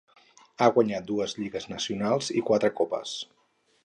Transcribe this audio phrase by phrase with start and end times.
[0.65, 3.13] Ha guanyat dues lligues nacionals i quatre copes.